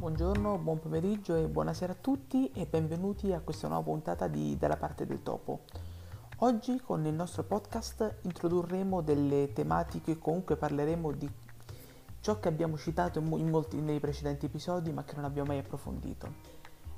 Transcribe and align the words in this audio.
Buongiorno, 0.00 0.56
buon 0.56 0.80
pomeriggio 0.80 1.36
e 1.36 1.46
buonasera 1.46 1.92
a 1.92 1.96
tutti 2.00 2.50
e 2.54 2.64
benvenuti 2.64 3.34
a 3.34 3.40
questa 3.40 3.68
nuova 3.68 3.82
puntata 3.82 4.28
di 4.28 4.56
Dalla 4.56 4.78
parte 4.78 5.04
del 5.04 5.22
topo. 5.22 5.64
Oggi 6.38 6.80
con 6.80 7.04
il 7.04 7.12
nostro 7.12 7.42
podcast 7.42 8.20
introdurremo 8.22 9.02
delle 9.02 9.52
tematiche, 9.52 10.16
comunque 10.16 10.56
parleremo 10.56 11.12
di 11.12 11.30
ciò 12.20 12.40
che 12.40 12.48
abbiamo 12.48 12.78
citato 12.78 13.20
molti 13.20 13.82
nei 13.82 14.00
precedenti 14.00 14.46
episodi 14.46 14.90
ma 14.90 15.04
che 15.04 15.16
non 15.16 15.26
abbiamo 15.26 15.48
mai 15.48 15.58
approfondito. 15.58 16.32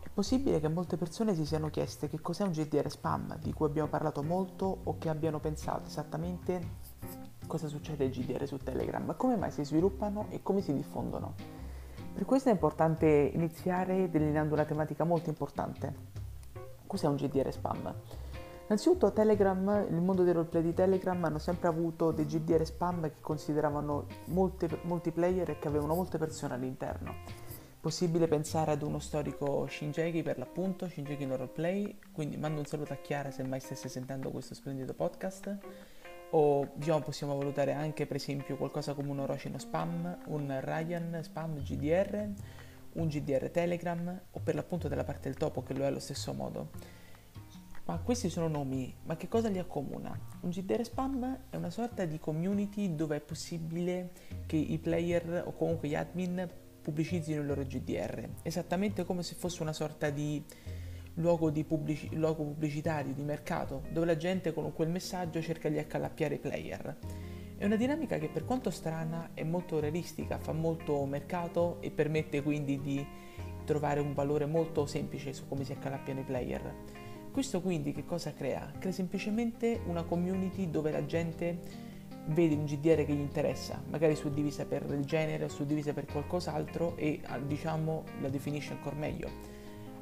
È 0.00 0.09
possibile 0.14 0.61
che 0.61 0.69
molte 0.69 0.96
persone 0.96 1.34
si 1.34 1.45
siano 1.45 1.71
chieste 1.71 2.07
che 2.07 2.21
cos'è 2.21 2.45
un 2.45 2.53
GDR 2.53 2.89
spam, 2.89 3.37
di 3.41 3.53
cui 3.53 3.66
abbiamo 3.66 3.89
parlato 3.89 4.23
molto 4.23 4.79
o 4.84 4.96
che 4.98 5.09
abbiano 5.09 5.41
pensato 5.41 5.89
esattamente 5.89 6.79
cosa 7.48 7.66
succede 7.66 8.05
ai 8.05 8.11
GDR 8.11 8.46
su 8.46 8.59
Telegram, 8.59 9.16
come 9.16 9.34
mai 9.34 9.50
si 9.50 9.64
sviluppano 9.64 10.27
e 10.30 10.41
come 10.41 10.61
si 10.61 10.73
diffondono. 10.73 11.62
Per 12.15 12.25
questo 12.25 12.51
è 12.51 12.52
importante 12.52 13.07
iniziare 13.07 14.11
delineando 14.11 14.55
una 14.55 14.65
tematica 14.65 15.05
molto 15.05 15.30
importante. 15.30 16.11
Cos'è 16.87 17.07
un 17.07 17.16
GDR 17.16 17.51
spam? 17.51 17.95
Innanzitutto 18.65 19.12
Telegram, 19.12 19.87
il 19.89 20.01
mondo 20.01 20.23
dei 20.23 20.33
roleplay 20.33 20.62
di 20.62 20.75
Telegram 20.75 21.23
hanno 21.25 21.39
sempre 21.39 21.69
avuto 21.69 22.11
dei 22.11 22.27
GDR 22.27 22.65
spam 22.65 23.03
che 23.03 23.20
consideravano 23.20 24.06
molte, 24.27 24.80
molti 24.83 25.11
player 25.11 25.51
e 25.51 25.59
che 25.59 25.69
avevano 25.69 25.95
molte 25.95 26.19
persone 26.19 26.55
all'interno. 26.55 27.15
Possibile 27.80 28.29
pensare 28.29 28.70
ad 28.70 28.83
uno 28.83 29.01
storico 29.01 29.67
Shinjeki 29.67 30.23
per 30.23 30.39
l'appunto, 30.39 30.89
Shinjeki 30.89 31.27
no 31.27 31.37
roleplay, 31.37 31.98
quindi 32.12 32.37
mando 32.37 32.61
un 32.61 32.67
saluto 32.67 32.92
a 32.92 32.97
Chiara 32.97 33.31
se 33.31 33.42
mai 33.42 33.61
stesse 33.61 33.89
sentendo 33.89 34.31
questo 34.31 34.55
splendido 34.55 34.95
podcast 34.95 35.59
o 36.34 36.68
diciamo 36.74 37.00
possiamo 37.00 37.36
valutare 37.36 37.72
anche 37.72 38.06
per 38.06 38.16
esempio 38.16 38.56
qualcosa 38.56 38.95
come 38.95 39.10
un 39.10 39.20
Orochino 39.20 39.59
Spam, 39.59 40.18
un 40.27 40.60
Ryan 40.62 41.18
Spam 41.22 41.58
GDR, 41.62 42.28
un 42.94 43.06
GDR 43.06 43.50
Telegram 43.50 44.20
o 44.30 44.41
per 44.41 44.55
l'appunto 44.55 44.89
della 44.89 45.05
parte 45.05 45.28
del 45.28 45.36
topo 45.36 45.62
che 45.62 45.74
lo 45.74 45.83
è 45.83 45.86
allo 45.86 46.00
stesso 46.00 46.33
modo. 46.33 46.70
Ma 47.84 47.98
questi 47.98 48.30
sono 48.30 48.47
nomi, 48.47 48.94
ma 49.05 49.16
che 49.16 49.27
cosa 49.28 49.48
li 49.48 49.58
accomuna? 49.58 50.16
Un 50.41 50.50
GDR 50.50 50.84
Spam 50.84 51.47
è 51.50 51.56
una 51.56 51.70
sorta 51.70 52.05
di 52.05 52.19
community 52.19 52.94
dove 52.94 53.17
è 53.17 53.20
possibile 53.20 54.12
che 54.46 54.56
i 54.56 54.78
player 54.78 55.42
o 55.44 55.52
comunque 55.52 55.89
gli 55.89 55.94
admin 55.96 56.48
pubblicizzino 56.80 57.41
il 57.41 57.46
loro 57.46 57.64
GDR, 57.64 58.28
esattamente 58.42 59.05
come 59.05 59.22
se 59.22 59.34
fosse 59.34 59.62
una 59.62 59.72
sorta 59.72 60.11
di 60.11 60.42
luogo, 61.14 61.52
pubblici- 61.66 62.14
luogo 62.14 62.44
pubblicitario, 62.44 63.12
di 63.12 63.22
mercato, 63.22 63.82
dove 63.91 64.06
la 64.06 64.16
gente 64.16 64.52
con 64.52 64.72
quel 64.72 64.88
messaggio 64.88 65.42
cerca 65.42 65.68
di 65.68 65.78
accalappiare 65.78 66.36
i 66.36 66.38
player. 66.38 66.96
È 67.56 67.64
una 67.64 67.77
dinamica 67.77 68.18
che 68.18 68.28
per 68.28 68.44
quanto 68.44 68.70
strana 68.70 69.30
è 69.34 69.44
molto 69.44 69.78
realistica, 69.78 70.38
fa 70.38 70.52
molto 70.52 71.05
mercato 71.05 71.80
e 71.80 71.90
permette 71.90 72.42
quindi 72.42 72.80
di 72.80 73.06
trovare 73.64 74.00
un 74.00 74.14
valore 74.14 74.46
molto 74.46 74.86
semplice 74.86 75.33
su 75.33 75.46
come 75.46 75.64
si 75.64 75.72
accalappiano 75.72 76.20
i 76.20 76.24
player. 76.24 76.74
Questo 77.30 77.60
quindi 77.60 77.92
che 77.92 78.05
cosa 78.05 78.33
crea? 78.33 78.72
Crea 78.78 78.92
semplicemente 78.92 79.80
una 79.86 80.02
community 80.02 80.70
dove 80.70 80.90
la 80.90 81.06
gente 81.06 81.90
vede 82.27 82.55
un 82.55 82.64
GDR 82.64 83.05
che 83.05 83.14
gli 83.14 83.20
interessa, 83.20 83.83
magari 83.88 84.14
suddivisa 84.14 84.64
per 84.64 84.84
il 84.90 85.05
genere 85.05 85.44
o 85.44 85.48
suddivisa 85.48 85.92
per 85.92 86.06
qualcos'altro 86.06 86.96
e 86.96 87.20
diciamo 87.46 88.05
la 88.20 88.28
definisce 88.28 88.72
ancora 88.72 88.96
meglio. 88.96 89.52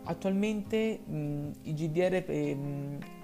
Attualmente 0.05 0.99
mh, 0.99 1.51
i 1.63 1.75
GDR, 1.75 2.25
eh, 2.27 2.57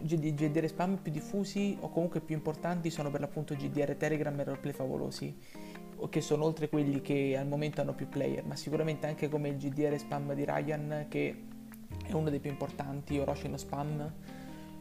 GDR, 0.00 0.68
spam 0.68 0.96
più 0.96 1.10
diffusi 1.10 1.76
o 1.80 1.88
comunque 1.90 2.20
più 2.20 2.34
importanti 2.34 2.90
sono 2.90 3.10
per 3.10 3.20
l'appunto 3.20 3.54
GDR 3.54 3.94
Telegram 3.96 4.38
e 4.38 4.44
Roleplay 4.44 4.72
Favolosi, 4.72 5.36
che 6.10 6.20
sono 6.20 6.44
oltre 6.44 6.68
quelli 6.68 7.00
che 7.00 7.36
al 7.36 7.46
momento 7.46 7.80
hanno 7.80 7.94
più 7.94 8.08
player, 8.08 8.44
ma 8.44 8.54
sicuramente 8.56 9.06
anche 9.06 9.28
come 9.28 9.48
il 9.48 9.56
GDR 9.56 9.98
spam 9.98 10.34
di 10.34 10.44
Ryan 10.44 11.06
che 11.08 11.42
è 12.04 12.12
uno 12.12 12.30
dei 12.30 12.40
più 12.40 12.50
importanti, 12.50 13.18
Orochino 13.18 13.56
Spam 13.56 14.12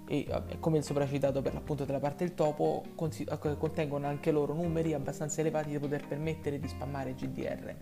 e 0.08 0.28
come 0.60 0.78
il 0.78 0.84
sopracitato 0.84 1.42
per 1.42 1.54
l'appunto 1.54 1.84
della 1.84 2.00
parte 2.00 2.26
del 2.26 2.36
topo 2.36 2.84
contengono 2.96 4.06
anche 4.06 4.32
loro 4.32 4.54
numeri 4.54 4.94
abbastanza 4.94 5.42
elevati 5.42 5.74
da 5.74 5.80
poter 5.80 6.08
permettere 6.08 6.60
di 6.60 6.68
spammare 6.68 7.16
GDR. 7.16 7.76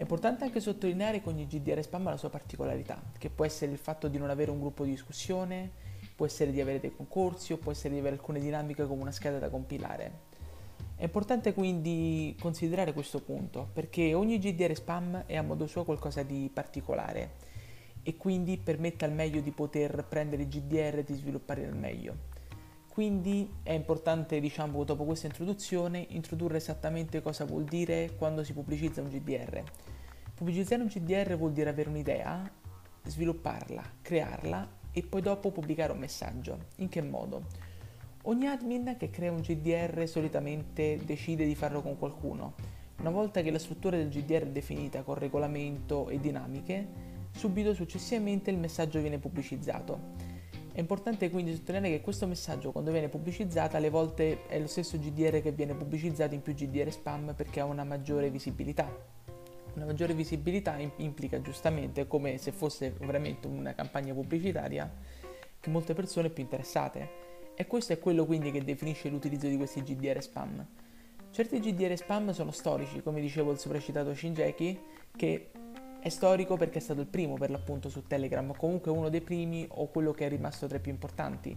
È 0.00 0.04
importante 0.04 0.44
anche 0.44 0.60
sottolineare 0.60 1.20
che 1.20 1.28
ogni 1.28 1.46
GDR 1.46 1.82
spam 1.82 2.06
ha 2.06 2.10
la 2.12 2.16
sua 2.16 2.30
particolarità, 2.30 3.02
che 3.18 3.28
può 3.28 3.44
essere 3.44 3.70
il 3.70 3.76
fatto 3.76 4.08
di 4.08 4.16
non 4.16 4.30
avere 4.30 4.50
un 4.50 4.58
gruppo 4.58 4.84
di 4.84 4.92
discussione, 4.92 5.70
può 6.16 6.24
essere 6.24 6.52
di 6.52 6.60
avere 6.62 6.80
dei 6.80 6.96
concorsi 6.96 7.52
o 7.52 7.58
può 7.58 7.70
essere 7.70 7.92
di 7.92 8.00
avere 8.00 8.14
alcune 8.14 8.40
dinamiche 8.40 8.86
come 8.86 9.02
una 9.02 9.12
scheda 9.12 9.38
da 9.38 9.50
compilare. 9.50 10.20
È 10.96 11.04
importante 11.04 11.52
quindi 11.52 12.34
considerare 12.40 12.94
questo 12.94 13.20
punto, 13.20 13.68
perché 13.74 14.14
ogni 14.14 14.38
GDR 14.38 14.74
spam 14.74 15.24
è 15.26 15.36
a 15.36 15.42
modo 15.42 15.66
suo 15.66 15.84
qualcosa 15.84 16.22
di 16.22 16.50
particolare 16.50 17.32
e 18.02 18.16
quindi 18.16 18.56
permette 18.56 19.04
al 19.04 19.12
meglio 19.12 19.42
di 19.42 19.50
poter 19.50 20.06
prendere 20.08 20.44
i 20.44 20.48
GDR 20.48 21.00
e 21.00 21.04
di 21.04 21.12
sviluppare 21.12 21.66
al 21.66 21.76
meglio. 21.76 22.39
Quindi 22.90 23.48
è 23.62 23.70
importante, 23.70 24.40
diciamo, 24.40 24.82
dopo 24.82 25.04
questa 25.04 25.28
introduzione, 25.28 26.06
introdurre 26.08 26.56
esattamente 26.56 27.22
cosa 27.22 27.44
vuol 27.44 27.62
dire 27.62 28.16
quando 28.18 28.42
si 28.42 28.52
pubblicizza 28.52 29.00
un 29.00 29.08
GDR. 29.08 29.62
Pubblicizzare 30.34 30.82
un 30.82 30.88
GDR 30.88 31.36
vuol 31.36 31.52
dire 31.52 31.70
avere 31.70 31.88
un'idea, 31.88 32.50
svilupparla, 33.04 33.82
crearla 34.02 34.68
e 34.90 35.02
poi 35.04 35.22
dopo 35.22 35.52
pubblicare 35.52 35.92
un 35.92 35.98
messaggio. 35.98 36.58
In 36.78 36.88
che 36.88 37.00
modo? 37.00 37.44
Ogni 38.22 38.48
admin 38.48 38.96
che 38.98 39.08
crea 39.08 39.30
un 39.30 39.40
GDR 39.40 40.08
solitamente 40.08 40.98
decide 41.04 41.46
di 41.46 41.54
farlo 41.54 41.82
con 41.82 41.96
qualcuno. 41.96 42.54
Una 42.98 43.10
volta 43.10 43.40
che 43.40 43.52
la 43.52 43.60
struttura 43.60 43.96
del 43.96 44.08
GDR 44.08 44.42
è 44.42 44.50
definita 44.50 45.02
con 45.02 45.14
regolamento 45.14 46.08
e 46.08 46.18
dinamiche, 46.18 46.86
subito 47.30 47.72
successivamente 47.72 48.50
il 48.50 48.58
messaggio 48.58 49.00
viene 49.00 49.18
pubblicizzato. 49.18 50.29
È 50.72 50.78
importante 50.78 51.28
quindi 51.30 51.54
sottolineare 51.54 51.96
che 51.96 52.00
questo 52.00 52.28
messaggio 52.28 52.70
quando 52.70 52.92
viene 52.92 53.08
pubblicizzato 53.08 53.76
alle 53.76 53.90
volte 53.90 54.46
è 54.46 54.58
lo 54.58 54.68
stesso 54.68 54.98
GDR 54.98 55.42
che 55.42 55.50
viene 55.50 55.74
pubblicizzato 55.74 56.34
in 56.34 56.42
più 56.42 56.54
GDR 56.54 56.90
spam 56.92 57.34
perché 57.34 57.58
ha 57.58 57.64
una 57.64 57.82
maggiore 57.82 58.30
visibilità. 58.30 58.88
Una 59.74 59.84
maggiore 59.84 60.14
visibilità 60.14 60.76
implica 60.96 61.40
giustamente 61.40 62.06
come 62.06 62.38
se 62.38 62.52
fosse 62.52 62.94
veramente 63.00 63.48
una 63.48 63.74
campagna 63.74 64.14
pubblicitaria 64.14 64.90
che 65.58 65.70
molte 65.70 65.92
persone 65.92 66.30
più 66.30 66.42
interessate. 66.42 67.28
E 67.54 67.66
questo 67.66 67.92
è 67.92 67.98
quello 67.98 68.24
quindi 68.24 68.52
che 68.52 68.62
definisce 68.62 69.08
l'utilizzo 69.08 69.48
di 69.48 69.56
questi 69.56 69.82
GDR 69.82 70.22
spam. 70.22 70.66
Certi 71.30 71.60
GDR 71.60 71.96
spam 71.96 72.30
sono 72.30 72.52
storici, 72.52 73.02
come 73.02 73.20
dicevo 73.20 73.52
il 73.52 73.58
sopracitato 73.58 74.14
Shinjeki, 74.14 74.80
che 75.14 75.50
è 76.00 76.08
storico 76.08 76.56
perché 76.56 76.78
è 76.78 76.80
stato 76.80 77.00
il 77.00 77.06
primo 77.06 77.34
per 77.34 77.50
l'appunto 77.50 77.88
su 77.88 78.06
Telegram, 78.06 78.54
comunque 78.56 78.90
uno 78.90 79.10
dei 79.10 79.20
primi 79.20 79.66
o 79.68 79.88
quello 79.88 80.12
che 80.12 80.26
è 80.26 80.28
rimasto 80.28 80.66
tra 80.66 80.78
i 80.78 80.80
più 80.80 80.90
importanti. 80.90 81.56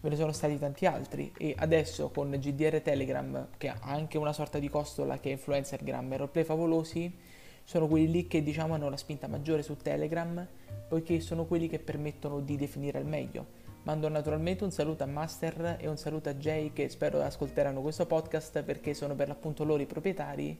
Ve 0.00 0.08
ne 0.10 0.16
sono 0.16 0.32
stati 0.32 0.58
tanti 0.58 0.84
altri 0.84 1.32
e 1.38 1.54
adesso 1.56 2.10
con 2.10 2.30
GDR 2.30 2.80
Telegram, 2.82 3.48
che 3.56 3.68
ha 3.68 3.78
anche 3.80 4.18
una 4.18 4.34
sorta 4.34 4.58
di 4.58 4.68
costola 4.68 5.18
che 5.18 5.30
è 5.30 5.32
Influencergram 5.32 6.12
e 6.12 6.16
Roleplay 6.18 6.44
Favolosi, 6.44 7.16
sono 7.64 7.88
quelli 7.88 8.10
lì 8.10 8.26
che 8.26 8.42
diciamo 8.42 8.74
hanno 8.74 8.90
la 8.90 8.98
spinta 8.98 9.28
maggiore 9.28 9.62
su 9.62 9.76
Telegram, 9.76 10.46
poiché 10.86 11.20
sono 11.20 11.46
quelli 11.46 11.66
che 11.66 11.78
permettono 11.78 12.40
di 12.40 12.56
definire 12.56 12.98
al 12.98 13.06
meglio. 13.06 13.62
Mando 13.84 14.08
naturalmente 14.08 14.64
un 14.64 14.70
saluto 14.70 15.04
a 15.04 15.06
Master 15.06 15.78
e 15.80 15.88
un 15.88 15.96
saluto 15.96 16.28
a 16.28 16.34
Jay 16.34 16.72
che 16.72 16.90
spero 16.90 17.20
ascolteranno 17.22 17.80
questo 17.80 18.04
podcast 18.04 18.62
perché 18.62 18.92
sono 18.92 19.14
per 19.14 19.28
l'appunto 19.28 19.64
loro 19.64 19.82
i 19.82 19.86
proprietari 19.86 20.58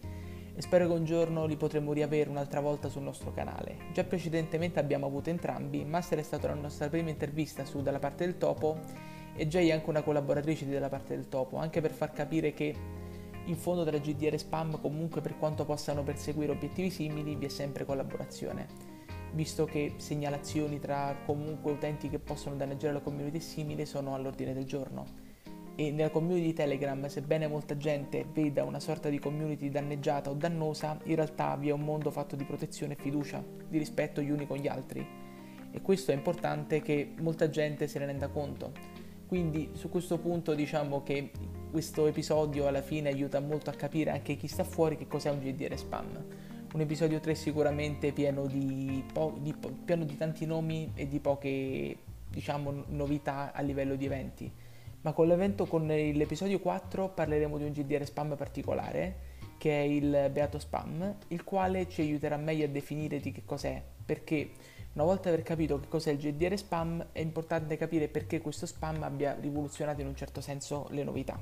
e 0.57 0.63
spero 0.63 0.87
che 0.87 0.93
un 0.93 1.05
giorno 1.05 1.47
li 1.47 1.57
potremo 1.57 1.93
riavere 1.93 2.31
un'altra 2.31 2.61
volta 2.61 2.89
sul 2.89 3.03
nostro 3.03 3.33
canale. 3.33 3.77
Già 3.93 4.05
precedentemente 4.05 4.79
abbiamo 4.79 5.07
avuto 5.07 5.31
entrambi, 5.31 5.85
Master 5.85 6.19
è 6.19 6.23
stata 6.23 6.49
la 6.49 6.55
nostra 6.55 6.89
prima 6.89 7.11
intervista 7.11 7.65
su 7.65 7.83
Dalla 7.83 7.99
parte 7.99 8.25
del 8.25 8.39
topo 8.39 8.79
e 9.35 9.49
Jay 9.49 9.69
è 9.69 9.73
anche 9.73 9.91
una 9.91 10.03
collaboratrice 10.03 10.65
di 10.65 10.73
Dalla 10.73 10.89
parte 10.89 11.17
del 11.17 11.29
topo, 11.29 11.57
anche 11.57 11.81
per 11.81 11.91
far 11.91 12.13
capire 12.13 12.55
che 12.55 12.75
in 13.47 13.57
fondo 13.57 13.85
tra 13.85 13.99
GDR 13.99 14.35
e 14.35 14.39
spam 14.39 14.81
comunque 14.81 15.21
per 15.21 15.37
quanto 15.37 15.65
possano 15.65 16.03
perseguire 16.03 16.53
obiettivi 16.53 16.89
simili 16.89 17.35
vi 17.35 17.47
è 17.47 17.51
sempre 17.51 17.85
collaborazione, 17.85 18.67
visto 19.33 19.65
che 19.65 19.95
segnalazioni 19.97 20.79
tra 20.79 21.17
comunque 21.27 21.73
utenti 21.73 22.09
che 22.09 22.21
possono 22.21 22.55
danneggiare 22.55 22.95
la 22.95 23.01
community 23.01 23.41
simile 23.41 23.87
sono 23.87 24.15
all'ordine 24.15 24.55
del 24.55 24.65
giorno 24.65 25.24
e 25.77 25.91
nella 25.91 26.11
community 26.11 26.53
Telegram, 26.53 27.05
sebbene 27.07 27.49
molta 27.49 27.77
gente 27.77 28.25
veda 28.33 28.63
una 28.63 28.79
sorta 28.79 29.09
di 29.09 29.19
community 29.19 29.71
danneggiata 29.71 30.31
o 30.31 30.35
dannosa, 30.35 30.99
in 31.05 31.17
realtà 31.17 31.57
vi 31.57 31.69
è 31.69 31.73
un 31.73 31.81
mondo 31.81 32.11
fatto 32.11 32.37
di 32.37 32.45
protezione 32.45 32.93
e 32.93 32.97
fiducia, 33.01 33.43
di 33.69 33.79
rispetto 33.79 34.21
gli 34.21 34.31
uni 34.31 34.47
con 34.47 34.59
gli 34.59 34.69
altri. 34.69 35.05
E 35.71 35.81
questo 35.81 36.13
è 36.13 36.15
importante 36.15 36.81
che 36.81 37.15
molta 37.19 37.51
gente 37.51 37.89
se 37.89 37.99
ne 37.99 38.07
renda 38.07 38.29
conto. 38.29 38.73
Quindi 39.27 39.71
su 39.73 39.89
questo 39.89 40.19
punto 40.19 40.55
diciamo 40.55 41.03
che 41.03 41.33
questo 41.73 42.07
episodio 42.07 42.69
alla 42.69 42.83
fine 42.83 43.09
aiuta 43.09 43.41
molto 43.41 43.71
a 43.71 43.73
capire 43.73 44.11
anche 44.11 44.37
chi 44.37 44.47
sta 44.47 44.63
fuori 44.63 44.97
che 44.97 45.09
cos'è 45.09 45.31
un 45.31 45.41
GDR 45.41 45.77
spam. 45.77 46.25
Un 46.73 46.81
episodio 46.81 47.19
3 47.19 47.35
sicuramente 47.35 48.13
pieno 48.13 48.47
di, 48.47 49.03
po- 49.13 49.37
di, 49.41 49.53
po- 49.53 49.73
pieno 49.85 50.05
di 50.05 50.17
tanti 50.17 50.47
nomi 50.47 50.93
e 50.95 51.09
di 51.09 51.19
poche 51.19 51.97
diciamo 52.29 52.85
novità 52.91 53.53
a 53.53 53.61
livello 53.63 53.97
di 53.97 54.05
eventi 54.05 54.53
ma 55.05 55.13
con 55.13 55.27
l'evento, 55.27 55.67
con 55.67 55.87
l'episodio 55.87 56.59
4 56.61 57.11
parleremo 57.11 57.59
di 57.59 57.65
un 57.65 57.73
GDR 57.73 58.05
spam 58.07 58.37
particolare 58.37 59.33
che 59.59 59.81
è 59.81 59.85
il 59.85 60.31
beato 60.33 60.59
spam, 60.59 61.17
il 61.29 61.45
quale 61.45 61.89
ci 61.89 62.01
aiuterà 62.01 62.37
meglio 62.37 62.65
a 62.65 62.69
definire 62.69 63.21
di 63.21 63.31
che 63.31 63.43
cos'è, 63.45 63.83
perché 64.05 64.51
una 64.95 65.05
volta 65.05 65.29
aver 65.29 65.43
capito 65.43 65.79
che 65.79 65.89
cos'è 65.89 66.11
il 66.11 66.19
GDR 66.19 66.57
spam 66.57 67.07
è 67.13 67.21
importante 67.21 67.77
capire 67.77 68.09
perché 68.09 68.41
questo 68.41 68.65
spam 68.65 69.03
abbia 69.03 69.37
rivoluzionato 69.39 70.01
in 70.01 70.07
un 70.07 70.17
certo 70.17 70.41
senso 70.41 70.87
le 70.91 71.05
novità. 71.05 71.39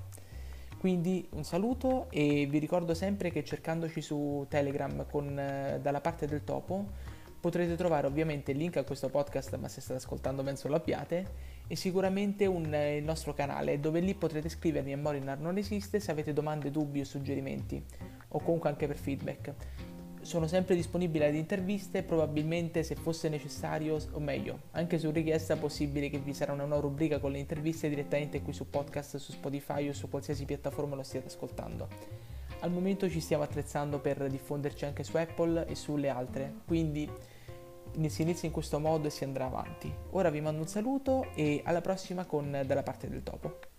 Quindi 0.78 1.28
un 1.32 1.44
saluto 1.44 2.06
e 2.10 2.46
vi 2.46 2.58
ricordo 2.58 2.94
sempre 2.94 3.30
che 3.30 3.44
cercandoci 3.44 4.00
su 4.00 4.44
Telegram 4.48 5.06
con, 5.08 5.38
eh, 5.38 5.78
dalla 5.80 6.00
parte 6.00 6.26
del 6.26 6.42
topo 6.42 6.86
potrete 7.42 7.74
trovare 7.74 8.06
ovviamente 8.06 8.52
il 8.52 8.56
link 8.56 8.76
a 8.76 8.84
questo 8.84 9.08
podcast, 9.08 9.56
ma 9.56 9.66
se 9.66 9.80
state 9.80 9.98
ascoltando 9.98 10.44
penso 10.44 10.68
lo 10.68 10.76
abbiate, 10.76 11.26
e 11.66 11.74
sicuramente 11.74 12.46
un, 12.46 12.72
eh, 12.72 12.98
il 12.98 13.02
nostro 13.02 13.34
canale 13.34 13.80
dove 13.80 13.98
lì 13.98 14.14
potrete 14.14 14.48
scrivermi 14.48 14.92
a 14.92 14.96
Morinar 14.96 15.40
non 15.40 15.56
esiste 15.56 15.98
se 15.98 16.12
avete 16.12 16.32
domande, 16.32 16.70
dubbi 16.70 17.00
o 17.00 17.04
suggerimenti, 17.04 17.84
o 18.28 18.38
comunque 18.38 18.68
anche 18.68 18.86
per 18.86 18.96
feedback 18.96 19.54
sono 20.20 20.46
sempre 20.46 20.76
disponibili 20.76 21.24
ad 21.24 21.34
interviste, 21.34 22.04
probabilmente 22.04 22.84
se 22.84 22.94
fosse 22.94 23.28
necessario, 23.28 23.98
o 24.12 24.20
meglio, 24.20 24.60
anche 24.70 25.00
su 25.00 25.10
richiesta 25.10 25.56
possibile 25.56 26.10
che 26.10 26.18
vi 26.18 26.32
sarà 26.32 26.52
una 26.52 26.64
nuova 26.64 26.82
rubrica 26.82 27.18
con 27.18 27.32
le 27.32 27.40
interviste 27.40 27.88
direttamente 27.88 28.40
qui 28.40 28.52
su 28.52 28.70
podcast, 28.70 29.16
su 29.16 29.32
Spotify 29.32 29.88
o 29.88 29.92
su 29.92 30.08
qualsiasi 30.08 30.44
piattaforma 30.44 30.94
lo 30.94 31.02
stiate 31.02 31.26
ascoltando. 31.26 32.31
Al 32.62 32.70
momento 32.70 33.10
ci 33.10 33.20
stiamo 33.20 33.42
attrezzando 33.42 33.98
per 33.98 34.28
diffonderci 34.28 34.84
anche 34.84 35.02
su 35.02 35.16
Apple 35.16 35.66
e 35.66 35.74
sulle 35.74 36.08
altre, 36.08 36.60
quindi 36.64 37.10
si 38.06 38.22
inizia 38.22 38.46
in 38.46 38.54
questo 38.54 38.78
modo 38.78 39.08
e 39.08 39.10
si 39.10 39.24
andrà 39.24 39.46
avanti. 39.46 39.92
Ora 40.10 40.30
vi 40.30 40.40
mando 40.40 40.60
un 40.60 40.68
saluto 40.68 41.26
e 41.34 41.60
alla 41.64 41.80
prossima 41.80 42.24
con 42.24 42.62
Dalla 42.64 42.84
parte 42.84 43.08
del 43.08 43.24
topo. 43.24 43.71